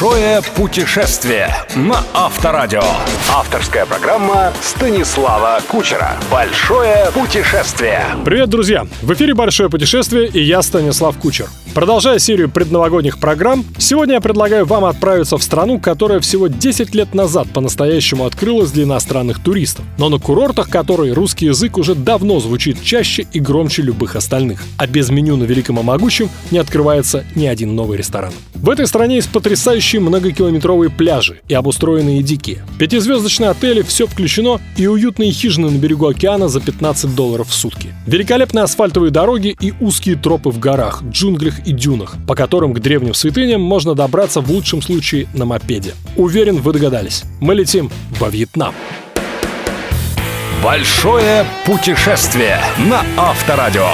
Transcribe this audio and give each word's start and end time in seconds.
Большое 0.00 0.40
путешествие 0.56 1.54
на 1.76 2.02
Авторадио. 2.14 2.82
Авторская 3.30 3.84
программа 3.84 4.50
Станислава 4.62 5.60
Кучера. 5.68 6.12
Большое 6.30 7.10
путешествие. 7.12 8.02
Привет, 8.24 8.48
друзья! 8.48 8.86
В 9.02 9.12
эфире 9.12 9.34
«Большое 9.34 9.68
путешествие» 9.68 10.26
и 10.26 10.40
я, 10.40 10.62
Станислав 10.62 11.18
Кучер. 11.18 11.48
Продолжая 11.74 12.18
серию 12.18 12.50
предновогодних 12.50 13.20
программ, 13.20 13.64
сегодня 13.78 14.14
я 14.14 14.20
предлагаю 14.20 14.66
вам 14.66 14.84
отправиться 14.84 15.38
в 15.38 15.42
страну, 15.42 15.78
которая 15.78 16.18
всего 16.18 16.48
10 16.48 16.96
лет 16.96 17.14
назад 17.14 17.46
по-настоящему 17.54 18.26
открылась 18.26 18.72
для 18.72 18.82
иностранных 18.82 19.40
туристов, 19.40 19.84
но 19.96 20.08
на 20.08 20.18
курортах 20.18 20.68
которой 20.68 21.12
русский 21.12 21.46
язык 21.46 21.78
уже 21.78 21.94
давно 21.94 22.40
звучит 22.40 22.82
чаще 22.82 23.24
и 23.32 23.38
громче 23.38 23.82
любых 23.82 24.16
остальных, 24.16 24.64
а 24.78 24.88
без 24.88 25.10
меню 25.10 25.36
на 25.36 25.44
Великом 25.44 25.78
и 25.78 25.82
Могучем 25.84 26.28
не 26.50 26.58
открывается 26.58 27.24
ни 27.36 27.46
один 27.46 27.76
новый 27.76 27.98
ресторан. 27.98 28.32
В 28.54 28.68
этой 28.68 28.86
стране 28.86 29.14
есть 29.14 29.30
потрясающие 29.30 30.02
многокилометровые 30.02 30.90
пляжи 30.90 31.40
и 31.48 31.54
обустроенные 31.54 32.22
дикие. 32.22 32.62
Пятизвездочные 32.78 33.48
отели, 33.48 33.80
все 33.80 34.06
включено 34.06 34.60
и 34.76 34.86
уютные 34.86 35.32
хижины 35.32 35.70
на 35.70 35.78
берегу 35.78 36.06
океана 36.06 36.48
за 36.48 36.60
15 36.60 37.14
долларов 37.14 37.48
в 37.48 37.54
сутки. 37.54 37.94
Великолепные 38.06 38.64
асфальтовые 38.64 39.10
дороги 39.10 39.56
и 39.60 39.72
узкие 39.80 40.16
тропы 40.16 40.50
в 40.50 40.58
горах, 40.58 41.02
джунглях 41.04 41.59
и 41.64 41.72
дюнах, 41.72 42.16
по 42.26 42.34
которым 42.34 42.74
к 42.74 42.80
древним 42.80 43.14
святыням 43.14 43.60
можно 43.60 43.94
добраться 43.94 44.40
в 44.40 44.50
лучшем 44.50 44.82
случае 44.82 45.28
на 45.34 45.44
мопеде. 45.44 45.94
Уверен, 46.16 46.56
вы 46.56 46.72
догадались. 46.72 47.24
Мы 47.40 47.54
летим 47.54 47.90
во 48.18 48.28
Вьетнам. 48.28 48.74
Большое 50.62 51.46
путешествие 51.64 52.60
на 52.78 53.02
Авторадио. 53.16 53.88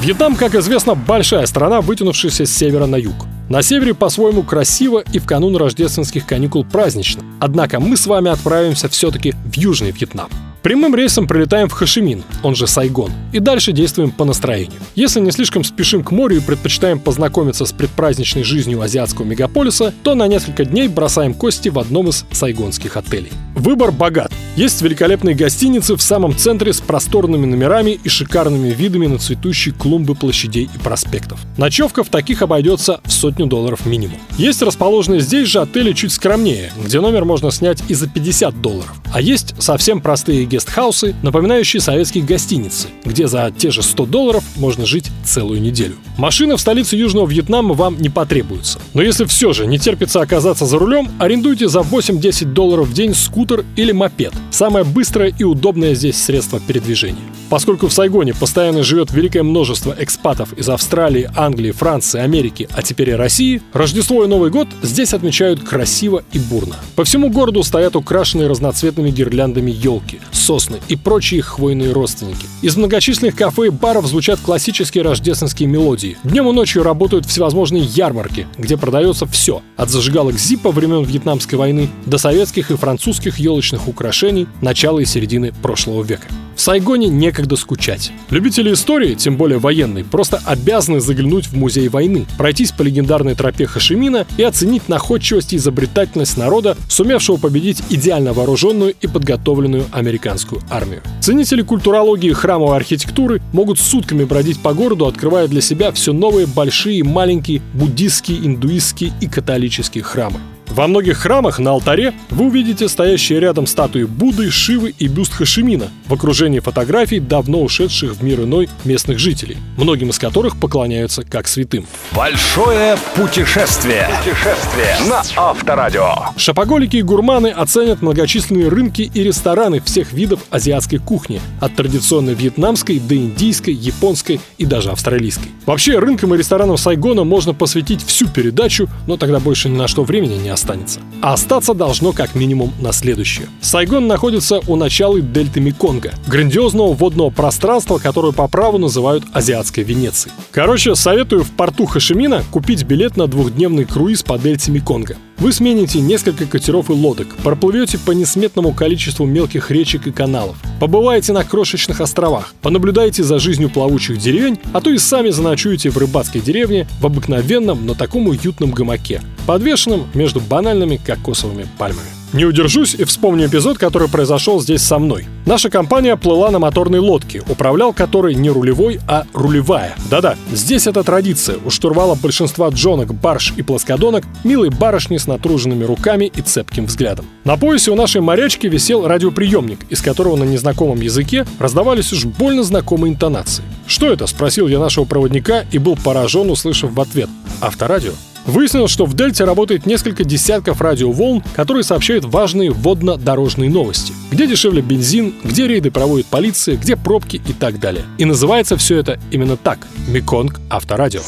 Вьетнам, 0.00 0.36
как 0.36 0.54
известно, 0.54 0.94
большая 0.94 1.46
страна, 1.46 1.80
вытянувшаяся 1.80 2.46
с 2.46 2.54
севера 2.54 2.86
на 2.86 2.96
юг. 2.96 3.14
На 3.48 3.62
севере 3.62 3.94
по-своему 3.94 4.42
красиво 4.42 5.02
и 5.12 5.18
в 5.18 5.26
канун 5.26 5.56
рождественских 5.56 6.26
каникул 6.26 6.64
празднично. 6.64 7.22
Однако 7.40 7.80
мы 7.80 7.96
с 7.96 8.06
вами 8.06 8.30
отправимся 8.30 8.88
все-таки 8.88 9.32
в 9.44 9.56
Южный 9.56 9.90
Вьетнам. 9.90 10.28
Прямым 10.64 10.94
рейсом 10.94 11.26
прилетаем 11.26 11.68
в 11.68 11.72
Хашимин, 11.72 12.24
он 12.42 12.54
же 12.54 12.66
Сайгон, 12.66 13.12
и 13.32 13.38
дальше 13.38 13.72
действуем 13.72 14.10
по 14.10 14.24
настроению. 14.24 14.80
Если 14.94 15.20
не 15.20 15.30
слишком 15.30 15.62
спешим 15.62 16.02
к 16.02 16.10
морю 16.10 16.38
и 16.38 16.40
предпочитаем 16.40 16.98
познакомиться 16.98 17.66
с 17.66 17.72
предпраздничной 17.72 18.44
жизнью 18.44 18.80
азиатского 18.80 19.26
мегаполиса, 19.26 19.92
то 20.02 20.14
на 20.14 20.26
несколько 20.26 20.64
дней 20.64 20.88
бросаем 20.88 21.34
кости 21.34 21.68
в 21.68 21.78
одном 21.78 22.08
из 22.08 22.24
сайгонских 22.32 22.96
отелей. 22.96 23.30
Выбор 23.54 23.92
богат. 23.92 24.32
Есть 24.56 24.80
великолепные 24.80 25.34
гостиницы 25.34 25.96
в 25.96 26.02
самом 26.02 26.34
центре 26.34 26.72
с 26.72 26.80
просторными 26.80 27.44
номерами 27.44 27.98
и 28.02 28.08
шикарными 28.08 28.68
видами 28.68 29.06
на 29.06 29.18
цветущие 29.18 29.74
клумбы 29.74 30.14
площадей 30.14 30.70
и 30.74 30.78
проспектов. 30.78 31.40
Ночевка 31.58 32.04
в 32.04 32.08
таких 32.08 32.40
обойдется 32.40 33.00
в 33.04 33.12
сотню 33.12 33.46
долларов 33.46 33.84
минимум. 33.84 34.18
Есть 34.38 34.62
расположенные 34.62 35.20
здесь 35.20 35.48
же 35.48 35.60
отели 35.60 35.92
чуть 35.92 36.12
скромнее, 36.12 36.72
где 36.82 37.00
номер 37.00 37.26
можно 37.26 37.50
снять 37.50 37.82
и 37.88 37.94
за 37.94 38.08
50 38.08 38.62
долларов. 38.62 38.94
А 39.12 39.20
есть 39.20 39.54
совсем 39.60 40.00
простые 40.00 40.44
гестхаусы, 40.54 41.14
напоминающие 41.22 41.80
советские 41.80 42.24
гостиницы, 42.24 42.88
где 43.04 43.26
за 43.26 43.52
те 43.56 43.70
же 43.70 43.82
100 43.82 44.06
долларов 44.06 44.44
можно 44.56 44.86
жить 44.86 45.10
целую 45.24 45.60
неделю. 45.60 45.96
Машина 46.16 46.56
в 46.56 46.60
столице 46.60 46.96
Южного 46.96 47.26
Вьетнама 47.26 47.74
вам 47.74 48.00
не 48.00 48.08
потребуется. 48.08 48.78
Но 48.94 49.02
если 49.02 49.24
все 49.24 49.52
же 49.52 49.66
не 49.66 49.78
терпится 49.78 50.20
оказаться 50.20 50.66
за 50.66 50.78
рулем, 50.78 51.10
арендуйте 51.18 51.68
за 51.68 51.80
8-10 51.80 52.52
долларов 52.52 52.88
в 52.88 52.92
день 52.92 53.14
скутер 53.14 53.64
или 53.76 53.90
мопед. 53.92 54.32
Самое 54.50 54.84
быстрое 54.84 55.34
и 55.36 55.42
удобное 55.42 55.94
здесь 55.94 56.22
средство 56.22 56.60
передвижения. 56.60 57.22
Поскольку 57.54 57.86
в 57.86 57.92
Сайгоне 57.92 58.34
постоянно 58.34 58.82
живет 58.82 59.12
великое 59.12 59.44
множество 59.44 59.94
экспатов 59.96 60.52
из 60.54 60.68
Австралии, 60.68 61.30
Англии, 61.36 61.70
Франции, 61.70 62.20
Америки, 62.20 62.68
а 62.74 62.82
теперь 62.82 63.10
и 63.10 63.12
России, 63.12 63.62
Рождество 63.72 64.24
и 64.24 64.26
Новый 64.26 64.50
год 64.50 64.66
здесь 64.82 65.14
отмечают 65.14 65.62
красиво 65.62 66.24
и 66.32 66.40
бурно. 66.40 66.74
По 66.96 67.04
всему 67.04 67.30
городу 67.30 67.62
стоят 67.62 67.94
украшенные 67.94 68.48
разноцветными 68.48 69.12
гирляндами 69.12 69.70
елки, 69.70 70.20
сосны 70.32 70.80
и 70.88 70.96
прочие 70.96 71.42
хвойные 71.42 71.92
родственники. 71.92 72.44
Из 72.60 72.76
многочисленных 72.76 73.36
кафе 73.36 73.66
и 73.66 73.70
баров 73.70 74.06
звучат 74.06 74.40
классические 74.40 75.04
рождественские 75.04 75.68
мелодии. 75.68 76.16
Днем 76.24 76.48
и 76.48 76.52
ночью 76.52 76.82
работают 76.82 77.24
всевозможные 77.24 77.84
ярмарки, 77.84 78.48
где 78.58 78.76
продается 78.76 79.26
все. 79.26 79.62
От 79.76 79.90
зажигалок 79.90 80.40
Зипа 80.40 80.72
времен 80.72 81.04
Вьетнамской 81.04 81.56
войны 81.56 81.88
до 82.04 82.18
советских 82.18 82.72
и 82.72 82.76
французских 82.76 83.38
елочных 83.38 83.86
украшений 83.86 84.48
начала 84.60 84.98
и 84.98 85.04
середины 85.04 85.52
прошлого 85.62 86.02
века. 86.02 86.26
В 86.54 86.60
Сайгоне 86.60 87.08
некогда 87.08 87.56
скучать. 87.56 88.12
Любители 88.30 88.72
истории, 88.72 89.14
тем 89.14 89.36
более 89.36 89.58
военной, 89.58 90.04
просто 90.04 90.40
обязаны 90.44 91.00
заглянуть 91.00 91.46
в 91.46 91.56
музей 91.56 91.88
войны, 91.88 92.26
пройтись 92.38 92.70
по 92.72 92.82
легендарной 92.82 93.34
тропе 93.34 93.66
Хашимина 93.66 94.26
и 94.36 94.42
оценить 94.42 94.88
находчивость 94.88 95.52
и 95.52 95.56
изобретательность 95.56 96.36
народа, 96.36 96.76
сумевшего 96.88 97.36
победить 97.36 97.82
идеально 97.90 98.32
вооруженную 98.32 98.94
и 99.00 99.06
подготовленную 99.06 99.86
американскую 99.92 100.62
армию. 100.70 101.02
Ценители 101.20 101.62
культурологии 101.62 102.32
храмовой 102.32 102.76
архитектуры 102.76 103.42
могут 103.52 103.78
сутками 103.78 104.24
бродить 104.24 104.60
по 104.60 104.74
городу, 104.74 105.06
открывая 105.06 105.48
для 105.48 105.60
себя 105.60 105.90
все 105.92 106.12
новые 106.12 106.46
большие 106.46 106.98
и 106.98 107.02
маленькие 107.02 107.62
буддистские, 107.72 108.46
индуистские 108.46 109.12
и 109.20 109.26
католические 109.26 110.04
храмы. 110.04 110.38
Во 110.74 110.88
многих 110.88 111.18
храмах 111.18 111.60
на 111.60 111.70
алтаре 111.70 112.14
вы 112.30 112.46
увидите 112.46 112.88
стоящие 112.88 113.38
рядом 113.38 113.68
статуи 113.68 114.02
Будды, 114.02 114.50
Шивы 114.50 114.92
и 114.98 115.06
бюст 115.06 115.32
Хашимина 115.32 115.88
в 116.08 116.14
окружении 116.14 116.58
фотографий 116.58 117.20
давно 117.20 117.62
ушедших 117.62 118.16
в 118.16 118.24
мир 118.24 118.40
иной 118.40 118.68
местных 118.84 119.20
жителей, 119.20 119.56
многим 119.76 120.10
из 120.10 120.18
которых 120.18 120.58
поклоняются 120.58 121.22
как 121.22 121.46
святым. 121.46 121.86
Большое 122.10 122.98
путешествие. 123.14 124.08
Путешествие 124.18 124.96
на 125.08 125.22
Авторадио. 125.36 126.12
Шапоголики 126.36 126.96
и 126.96 127.02
гурманы 127.02 127.48
оценят 127.48 128.02
многочисленные 128.02 128.66
рынки 128.66 129.08
и 129.14 129.22
рестораны 129.22 129.80
всех 129.80 130.12
видов 130.12 130.40
азиатской 130.50 130.98
кухни, 130.98 131.40
от 131.60 131.76
традиционной 131.76 132.34
вьетнамской 132.34 132.98
до 132.98 133.14
индийской, 133.14 133.74
японской 133.74 134.40
и 134.58 134.66
даже 134.66 134.90
австралийской. 134.90 135.52
Вообще, 135.66 136.00
рынкам 136.00 136.34
и 136.34 136.38
ресторанам 136.38 136.78
Сайгона 136.78 137.22
можно 137.22 137.54
посвятить 137.54 138.04
всю 138.04 138.26
передачу, 138.26 138.88
но 139.06 139.16
тогда 139.16 139.38
больше 139.38 139.68
ни 139.68 139.76
на 139.76 139.86
что 139.86 140.02
времени 140.02 140.34
не 140.34 140.48
останется. 140.64 141.00
А 141.20 141.34
остаться 141.34 141.74
должно 141.74 142.12
как 142.12 142.34
минимум 142.34 142.72
на 142.80 142.92
следующее. 142.92 143.48
Сайгон 143.60 144.06
находится 144.06 144.60
у 144.66 144.76
начала 144.76 145.20
дельты 145.20 145.60
Меконга, 145.60 146.14
грандиозного 146.26 146.94
водного 146.94 147.30
пространства, 147.30 147.98
которое 147.98 148.32
по 148.32 148.48
праву 148.48 148.78
называют 148.78 149.24
Азиатской 149.32 149.84
Венецией. 149.84 150.34
Короче, 150.50 150.94
советую 150.94 151.44
в 151.44 151.50
порту 151.50 151.86
Хашимина 151.86 152.42
купить 152.50 152.84
билет 152.84 153.16
на 153.16 153.26
двухдневный 153.26 153.84
круиз 153.84 154.22
по 154.22 154.38
дельте 154.38 154.70
Меконга. 154.70 155.16
Вы 155.38 155.52
смените 155.52 156.00
несколько 156.00 156.46
катеров 156.46 156.90
и 156.90 156.92
лодок, 156.92 157.34
проплывете 157.42 157.98
по 157.98 158.12
несметному 158.12 158.72
количеству 158.72 159.26
мелких 159.26 159.70
речек 159.70 160.06
и 160.06 160.12
каналов, 160.12 160.56
побываете 160.80 161.32
на 161.32 161.44
крошечных 161.44 162.00
островах, 162.00 162.54
понаблюдаете 162.62 163.24
за 163.24 163.38
жизнью 163.38 163.68
плавучих 163.68 164.18
деревень, 164.18 164.58
а 164.72 164.80
то 164.80 164.90
и 164.90 164.98
сами 164.98 165.30
заночуете 165.30 165.90
в 165.90 165.98
рыбацкой 165.98 166.40
деревне 166.40 166.86
в 167.00 167.06
обыкновенном, 167.06 167.84
но 167.84 167.94
таком 167.94 168.28
уютном 168.28 168.70
гамаке, 168.70 169.22
подвешенном 169.46 170.06
между 170.14 170.40
банальными 170.40 171.00
кокосовыми 171.04 171.66
пальмами. 171.78 172.23
Не 172.34 172.46
удержусь 172.46 172.94
и 172.94 173.04
вспомню 173.04 173.46
эпизод, 173.46 173.78
который 173.78 174.08
произошел 174.08 174.60
здесь 174.60 174.82
со 174.82 174.98
мной. 174.98 175.26
Наша 175.46 175.70
компания 175.70 176.16
плыла 176.16 176.50
на 176.50 176.58
моторной 176.58 176.98
лодке, 176.98 177.44
управлял 177.48 177.92
которой 177.92 178.34
не 178.34 178.50
рулевой, 178.50 178.98
а 179.06 179.22
рулевая. 179.32 179.94
Да-да, 180.10 180.34
здесь 180.50 180.88
это 180.88 181.04
традиция. 181.04 181.58
У 181.64 181.70
штурвала 181.70 182.16
большинства 182.16 182.70
джонок, 182.70 183.14
барж 183.14 183.52
и 183.56 183.62
плоскодонок 183.62 184.24
милые 184.42 184.72
барышни 184.72 185.16
с 185.16 185.28
натруженными 185.28 185.84
руками 185.84 186.24
и 186.24 186.40
цепким 186.40 186.86
взглядом. 186.86 187.24
На 187.44 187.56
поясе 187.56 187.92
у 187.92 187.94
нашей 187.94 188.20
морячки 188.20 188.68
висел 188.68 189.06
радиоприемник, 189.06 189.78
из 189.88 190.02
которого 190.02 190.34
на 190.34 190.42
незнакомом 190.42 191.00
языке 191.00 191.46
раздавались 191.60 192.12
уж 192.12 192.24
больно 192.24 192.64
знакомые 192.64 193.12
интонации. 193.12 193.62
«Что 193.86 194.12
это?»– 194.12 194.26
спросил 194.26 194.66
я 194.66 194.80
нашего 194.80 195.04
проводника 195.04 195.66
и 195.70 195.78
был 195.78 195.94
поражен, 195.94 196.50
услышав 196.50 196.90
в 196.94 197.00
ответ. 197.00 197.30
«Авторадио». 197.60 198.10
Выяснилось, 198.46 198.90
что 198.90 199.06
в 199.06 199.14
Дельте 199.14 199.44
работает 199.44 199.86
несколько 199.86 200.24
десятков 200.24 200.80
радиоволн, 200.80 201.42
которые 201.54 201.82
сообщают 201.82 202.24
важные 202.24 202.70
водно-дорожные 202.70 203.70
новости. 203.70 204.12
Где 204.30 204.46
дешевле 204.46 204.82
бензин, 204.82 205.34
где 205.42 205.66
рейды 205.66 205.90
проводит 205.90 206.26
полиция, 206.26 206.76
где 206.76 206.96
пробки 206.96 207.36
и 207.36 207.52
так 207.52 207.80
далее. 207.80 208.04
И 208.18 208.24
называется 208.24 208.76
все 208.76 208.98
это 208.98 209.18
именно 209.30 209.56
так– 209.56 209.78
Меконг 210.08 210.60
Авторадио. 210.70 211.22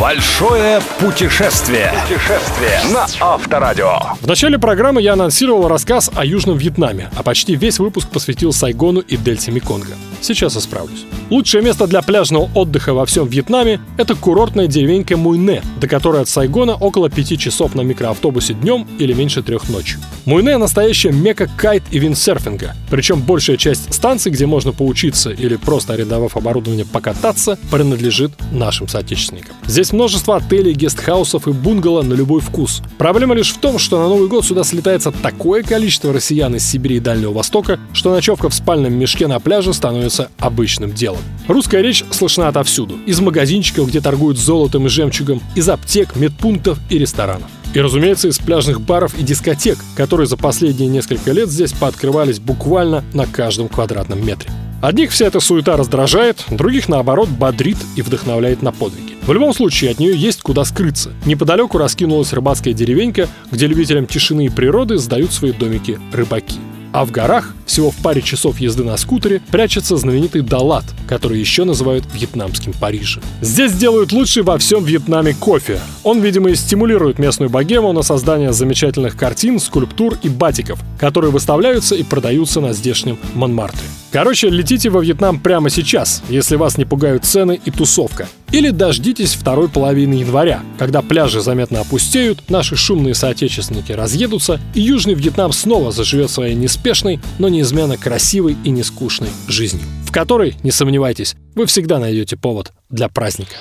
Большое 0.00 0.80
путешествие. 0.98 1.92
Путешествие 2.08 2.80
на 2.90 3.06
Авторадио. 3.20 3.98
В 4.22 4.26
начале 4.26 4.58
программы 4.58 5.02
я 5.02 5.12
анонсировал 5.12 5.68
рассказ 5.68 6.10
о 6.14 6.24
Южном 6.24 6.56
Вьетнаме, 6.56 7.10
а 7.14 7.22
почти 7.22 7.54
весь 7.54 7.78
выпуск 7.78 8.08
посвятил 8.08 8.54
Сайгону 8.54 9.00
и 9.00 9.18
дельте 9.18 9.50
Меконга. 9.50 9.92
Сейчас 10.22 10.56
исправлюсь. 10.56 11.04
Лучшее 11.28 11.62
место 11.62 11.86
для 11.86 12.02
пляжного 12.02 12.50
отдыха 12.54 12.94
во 12.94 13.04
всем 13.04 13.28
Вьетнаме– 13.28 13.80
это 13.98 14.14
курортная 14.14 14.66
деревенька 14.66 15.16
Муйне, 15.16 15.62
до 15.78 15.86
которой 15.86 16.22
от 16.22 16.28
Сайгона 16.28 16.74
около 16.74 17.10
пяти 17.10 17.38
часов 17.38 17.74
на 17.74 17.82
микроавтобусе 17.82 18.54
днем 18.54 18.88
или 18.98 19.12
меньше 19.12 19.42
трех 19.42 19.68
ночью. 19.68 20.00
Муйне– 20.24 20.56
настоящая 20.58 21.12
мека 21.12 21.48
кайт 21.56 21.82
и 21.90 21.98
виндсерфинга. 21.98 22.74
Причем 22.90 23.20
большая 23.20 23.58
часть 23.58 23.92
станций, 23.94 24.32
где 24.32 24.46
можно 24.46 24.72
поучиться 24.72 25.30
или 25.30 25.56
просто 25.56 25.92
арендовав 25.92 26.36
оборудование 26.36 26.84
покататься, 26.84 27.58
принадлежит 27.70 28.32
нашим 28.50 28.88
соотечественникам. 28.88 29.54
Здесь 29.90 29.98
множество 29.98 30.36
отелей, 30.36 30.72
гестхаусов 30.72 31.48
и 31.48 31.50
бунгало 31.50 32.02
на 32.02 32.14
любой 32.14 32.40
вкус. 32.40 32.80
Проблема 32.96 33.34
лишь 33.34 33.50
в 33.50 33.58
том, 33.58 33.80
что 33.80 33.98
на 33.98 34.08
Новый 34.08 34.28
год 34.28 34.44
сюда 34.44 34.62
слетается 34.62 35.10
такое 35.10 35.64
количество 35.64 36.12
россиян 36.12 36.54
из 36.54 36.64
Сибири 36.64 36.98
и 36.98 37.00
Дальнего 37.00 37.32
Востока, 37.32 37.80
что 37.92 38.14
ночевка 38.14 38.48
в 38.48 38.54
спальном 38.54 38.92
мешке 38.92 39.26
на 39.26 39.40
пляже 39.40 39.74
становится 39.74 40.30
обычным 40.38 40.92
делом. 40.92 41.18
Русская 41.48 41.82
речь 41.82 42.04
слышна 42.12 42.46
отовсюду. 42.46 42.98
Из 43.04 43.18
магазинчиков, 43.18 43.88
где 43.88 44.00
торгуют 44.00 44.38
золотом 44.38 44.86
и 44.86 44.88
жемчугом, 44.88 45.42
из 45.56 45.68
аптек, 45.68 46.14
медпунктов 46.14 46.78
и 46.88 46.96
ресторанов. 46.96 47.48
И, 47.74 47.80
разумеется, 47.80 48.28
из 48.28 48.38
пляжных 48.38 48.80
баров 48.80 49.18
и 49.18 49.24
дискотек, 49.24 49.78
которые 49.96 50.28
за 50.28 50.36
последние 50.36 50.88
несколько 50.88 51.32
лет 51.32 51.48
здесь 51.48 51.72
пооткрывались 51.72 52.38
буквально 52.38 53.02
на 53.12 53.26
каждом 53.26 53.68
квадратном 53.68 54.24
метре. 54.24 54.52
Одних 54.82 55.10
вся 55.10 55.26
эта 55.26 55.40
суета 55.40 55.76
раздражает, 55.76 56.44
других, 56.48 56.88
наоборот, 56.88 57.28
бодрит 57.28 57.78
и 57.96 58.02
вдохновляет 58.02 58.62
на 58.62 58.70
подвиги. 58.70 59.09
В 59.30 59.32
любом 59.32 59.54
случае, 59.54 59.92
от 59.92 60.00
нее 60.00 60.16
есть 60.16 60.42
куда 60.42 60.64
скрыться. 60.64 61.12
Неподалеку 61.24 61.78
раскинулась 61.78 62.32
рыбацкая 62.32 62.74
деревенька, 62.74 63.28
где 63.52 63.68
любителям 63.68 64.08
тишины 64.08 64.46
и 64.46 64.48
природы 64.48 64.98
сдают 64.98 65.32
свои 65.32 65.52
домики 65.52 66.00
рыбаки. 66.12 66.58
А 66.92 67.04
в 67.04 67.12
горах, 67.12 67.54
всего 67.64 67.92
в 67.92 67.96
паре 67.98 68.22
часов 68.22 68.58
езды 68.58 68.82
на 68.82 68.96
скутере, 68.96 69.40
прячется 69.52 69.96
знаменитый 69.96 70.42
Далат, 70.42 70.84
который 71.08 71.38
еще 71.38 71.62
называют 71.62 72.04
вьетнамским 72.12 72.72
Парижем. 72.72 73.22
Здесь 73.40 73.72
делают 73.74 74.10
лучший 74.10 74.42
во 74.42 74.58
всем 74.58 74.82
Вьетнаме 74.82 75.32
кофе. 75.34 75.78
Он, 76.02 76.20
видимо, 76.20 76.50
и 76.50 76.56
стимулирует 76.56 77.20
местную 77.20 77.50
богему 77.50 77.92
на 77.92 78.02
создание 78.02 78.52
замечательных 78.52 79.16
картин, 79.16 79.60
скульптур 79.60 80.18
и 80.24 80.28
батиков, 80.28 80.80
которые 80.98 81.30
выставляются 81.30 81.94
и 81.94 82.02
продаются 82.02 82.60
на 82.60 82.72
здешнем 82.72 83.16
Монмартре. 83.34 83.86
Короче, 84.12 84.48
летите 84.48 84.90
во 84.90 85.00
Вьетнам 85.00 85.38
прямо 85.38 85.70
сейчас, 85.70 86.22
если 86.28 86.56
вас 86.56 86.76
не 86.76 86.84
пугают 86.84 87.24
цены 87.24 87.60
и 87.64 87.70
тусовка. 87.70 88.28
Или 88.50 88.70
дождитесь 88.70 89.34
второй 89.34 89.68
половины 89.68 90.14
января, 90.14 90.62
когда 90.78 91.00
пляжи 91.00 91.40
заметно 91.40 91.80
опустеют, 91.80 92.50
наши 92.50 92.74
шумные 92.74 93.14
соотечественники 93.14 93.92
разъедутся, 93.92 94.60
и 94.74 94.80
Южный 94.80 95.14
Вьетнам 95.14 95.52
снова 95.52 95.92
заживет 95.92 96.30
своей 96.30 96.56
неспешной, 96.56 97.20
но 97.38 97.48
неизменно 97.48 97.96
красивой 97.96 98.56
и 98.64 98.70
нескучной 98.70 99.30
жизнью, 99.46 99.84
в 100.04 100.10
которой, 100.10 100.56
не 100.64 100.72
сомневайтесь, 100.72 101.36
вы 101.54 101.66
всегда 101.66 102.00
найдете 102.00 102.36
повод 102.36 102.72
для 102.88 103.08
праздника. 103.08 103.54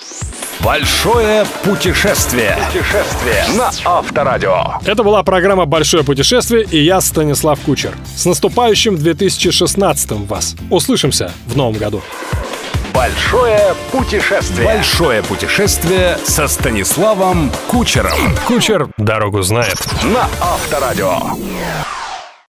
Большое 0.64 1.46
путешествие. 1.64 2.58
Путешествие 2.68 3.46
на 3.58 3.72
Авторадио. 3.86 4.74
Это 4.86 5.04
была 5.04 5.24
программа 5.24 5.66
«Большое 5.66 6.04
путешествие» 6.04 6.66
и 6.70 6.84
я, 6.84 7.00
Станислав 7.00 7.60
Кучер. 7.62 7.94
С 8.14 8.26
наступающим 8.26 8.98
2016 8.98 10.12
вас. 10.28 10.56
Услышимся 10.70 11.32
в 11.46 11.56
новом 11.56 11.76
году. 11.76 12.02
Большое 12.94 13.74
путешествие. 13.92 14.66
Большое 14.66 15.24
путешествие 15.24 16.18
со 16.26 16.50
Станиславом 16.50 17.52
Кучером. 17.70 18.12
Кучер 18.46 18.90
дорогу 18.98 19.42
знает. 19.42 19.78
На 20.04 20.28
Авторадио. 20.42 21.20